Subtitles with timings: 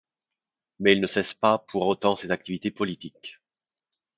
[0.79, 3.39] Mais il ne cesse pas pour autant ses activités politiques.